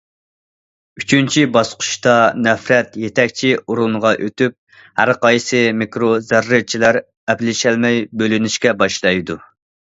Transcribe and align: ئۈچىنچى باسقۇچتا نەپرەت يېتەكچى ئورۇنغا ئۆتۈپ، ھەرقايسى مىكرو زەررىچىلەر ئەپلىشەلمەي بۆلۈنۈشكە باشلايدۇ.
ئۈچىنچى 1.01 1.41
باسقۇچتا 1.57 2.15
نەپرەت 2.45 2.97
يېتەكچى 3.01 3.51
ئورۇنغا 3.59 4.13
ئۆتۈپ، 4.23 4.55
ھەرقايسى 5.03 5.61
مىكرو 5.83 6.09
زەررىچىلەر 6.31 7.01
ئەپلىشەلمەي 7.05 8.03
بۆلۈنۈشكە 8.23 8.75
باشلايدۇ. 8.83 9.39